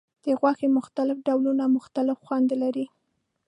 د 0.23 0.25
غوښې 0.39 0.67
مختلف 0.77 1.17
ډولونه 1.27 1.63
مختلف 1.77 2.17
خوند 2.25 2.49
لري. 2.61 2.85